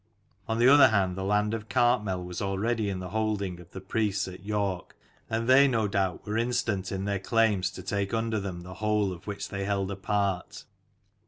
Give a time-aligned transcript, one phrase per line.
[0.47, 3.79] On the other hand, the land of Cartmel was already in the holding of the
[3.79, 4.95] priests at York,
[5.29, 9.13] and they no doubt were instant in their claims to take under them the whole
[9.13, 10.65] of which they held a part.